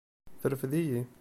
[0.41, 1.01] Terfed-iyi.